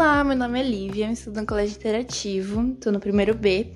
[0.00, 3.74] Olá, meu nome é Lívia, eu estudo no Colégio Interativo, tô no primeiro B.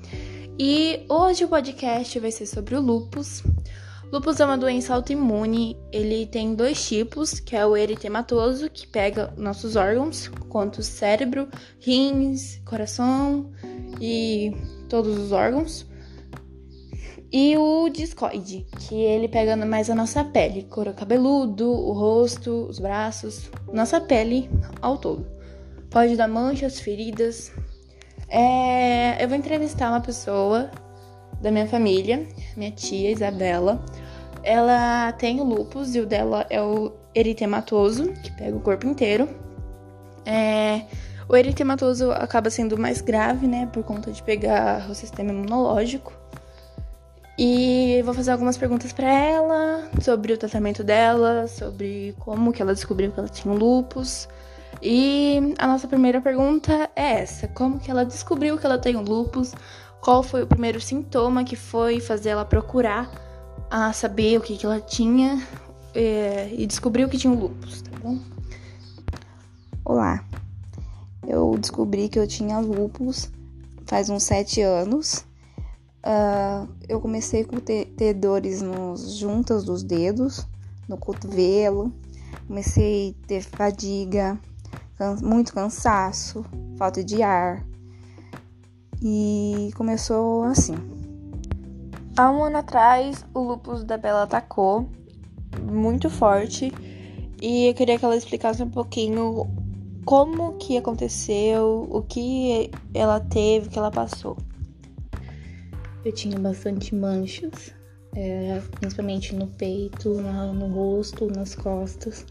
[0.58, 3.42] E hoje o podcast vai ser sobre o lupus.
[4.10, 9.34] Lupus é uma doença autoimune, ele tem dois tipos, que é o eritematoso, que pega
[9.36, 11.46] nossos órgãos, quanto o cérebro,
[11.78, 13.52] rins, coração
[14.00, 14.50] e
[14.88, 15.86] todos os órgãos.
[17.30, 22.78] E o discoide, que ele pega mais a nossa pele, couro cabeludo, o rosto, os
[22.78, 24.48] braços, nossa pele
[24.80, 25.43] ao todo.
[25.94, 27.52] Pode dar manchas, feridas.
[28.28, 29.22] É...
[29.22, 30.68] Eu vou entrevistar uma pessoa
[31.40, 32.26] da minha família,
[32.56, 33.80] minha tia Isabela.
[34.42, 39.28] Ela tem o lupus e o dela é o eritematoso, que pega o corpo inteiro.
[40.26, 40.82] É...
[41.28, 46.12] O eritematoso acaba sendo mais grave, né, por conta de pegar o sistema imunológico.
[47.38, 52.74] E vou fazer algumas perguntas para ela sobre o tratamento dela, sobre como que ela
[52.74, 54.26] descobriu que ela tinha lupus.
[54.86, 59.54] E a nossa primeira pergunta é essa: como que ela descobriu que ela tem lupus?
[60.02, 63.10] Qual foi o primeiro sintoma que foi fazer ela procurar
[63.70, 65.42] a saber o que, que ela tinha
[65.94, 68.18] é, e descobriu que tinha lupus, tá bom?
[69.82, 70.22] Olá,
[71.26, 73.30] eu descobri que eu tinha lupus
[73.86, 75.24] faz uns sete anos.
[76.04, 80.46] Uh, eu comecei com ter, ter dores nos juntas dos dedos,
[80.86, 81.90] no cotovelo,
[82.46, 84.38] comecei a ter fadiga,
[85.22, 86.44] muito cansaço,
[86.76, 87.64] falta de ar.
[89.02, 90.74] E começou assim.
[92.16, 94.88] Há um ano atrás, o lupus da Bela atacou
[95.62, 96.72] muito forte
[97.42, 99.46] e eu queria que ela explicasse um pouquinho
[100.04, 104.36] como que aconteceu, o que ela teve, o que ela passou.
[106.04, 107.74] Eu tinha bastante manchas,
[108.14, 110.10] é, principalmente no peito,
[110.54, 112.24] no rosto, nas costas.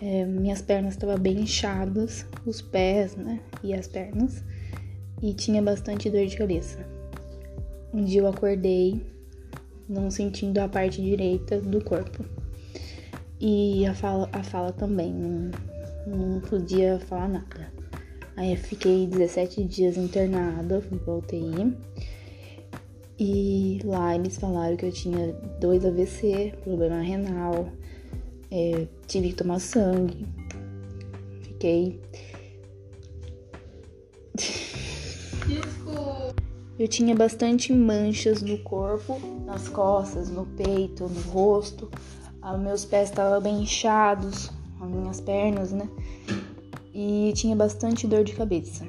[0.00, 3.40] É, minhas pernas estavam bem inchadas, os pés, né?
[3.62, 4.42] E as pernas.
[5.22, 6.86] E tinha bastante dor de cabeça.
[7.92, 9.00] Um dia eu acordei
[9.88, 12.24] não sentindo a parte direita do corpo.
[13.40, 15.50] E a fala, a fala também, não,
[16.06, 17.72] não podia falar nada.
[18.36, 21.76] Aí eu fiquei 17 dias internada, fui pra UTI.
[23.18, 27.68] E lá eles falaram que eu tinha dois AVC, problema renal,
[28.54, 30.28] é, tive que tomar sangue.
[31.42, 32.00] Fiquei.
[36.78, 41.90] Eu tinha bastante manchas no corpo, nas costas, no peito, no rosto.
[42.40, 44.50] Ah, meus pés estavam bem inchados,
[44.80, 45.88] as minhas pernas, né?
[46.92, 48.86] E tinha bastante dor de cabeça.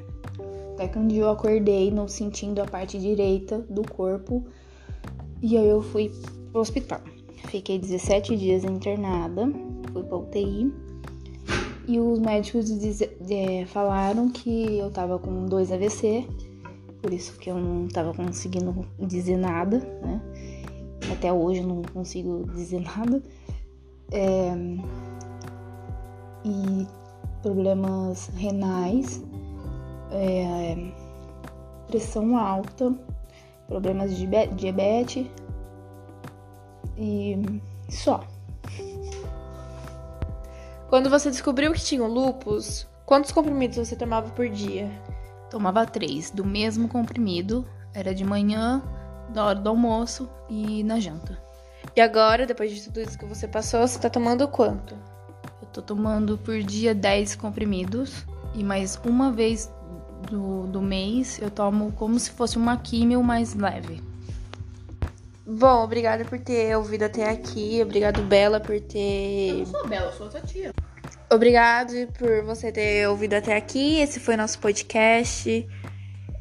[0.73, 4.45] Até que um dia eu acordei não sentindo a parte direita do corpo
[5.41, 6.11] e aí eu fui
[6.51, 7.01] pro hospital.
[7.47, 9.47] Fiquei 17 dias internada,
[9.91, 10.73] fui pra UTI
[11.87, 12.69] e os médicos
[13.29, 16.27] é, falaram que eu tava com dois AVC,
[17.01, 20.21] por isso que eu não tava conseguindo dizer nada, né?
[21.11, 23.21] Até hoje eu não consigo dizer nada.
[24.11, 24.53] É,
[26.43, 26.87] e
[27.41, 29.23] problemas renais
[30.11, 30.91] é,
[31.87, 32.93] pressão alta,
[33.67, 35.27] problemas de diabetes
[36.97, 38.23] e só.
[40.89, 44.89] Quando você descobriu que tinha lupus, quantos comprimidos você tomava por dia?
[45.49, 47.67] Tomava três, do mesmo comprimido.
[47.93, 48.83] Era de manhã,
[49.29, 51.41] da hora do almoço e na janta.
[51.95, 54.95] E agora, depois de tudo isso que você passou, você tá tomando quanto?
[55.61, 59.71] Eu tô tomando por dia 10 comprimidos e mais uma vez
[60.29, 64.01] do, do mês eu tomo como se fosse uma químio mais leve.
[65.45, 67.79] Bom, obrigada por ter ouvido até aqui.
[67.81, 69.49] Obrigado, Bela, por ter.
[69.49, 70.73] Eu não sou Bela, eu sou sua tia.
[71.31, 73.99] Obrigado por você ter ouvido até aqui.
[73.99, 75.67] Esse foi nosso podcast.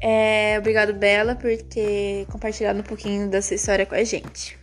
[0.01, 4.57] É, obrigado, Bela, por ter compartilhado um pouquinho da sua história com a gente.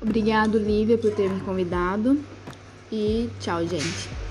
[0.00, 2.18] Obrigado, Lívia, por ter me convidado.
[2.90, 4.27] E tchau, gente.